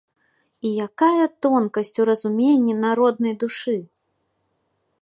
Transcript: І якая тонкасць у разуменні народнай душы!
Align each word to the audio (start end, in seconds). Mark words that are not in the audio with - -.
І 0.69 0.71
якая 0.85 1.25
тонкасць 1.47 1.97
у 2.05 2.09
разуменні 2.11 2.73
народнай 2.87 3.33
душы! 3.47 3.79